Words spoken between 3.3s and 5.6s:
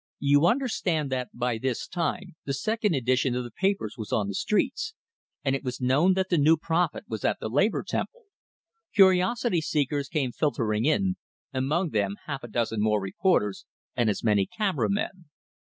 of the papers was on the streets, and